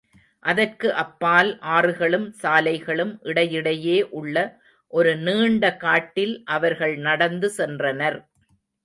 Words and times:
அதற்கு 0.45 0.87
அப்பால் 0.93 1.49
ஆறுகளும் 1.73 2.25
சாலைகளும் 2.41 3.11
இடையிடையே 3.23 3.97
உள்ள 4.11 4.35
ஒரு 4.93 5.11
நீண்ட 5.17 5.63
காட்டில் 5.77 6.33
அவர்கள் 6.49 6.95
நடந்து 6.99 7.49
சென்றனர். 7.57 8.17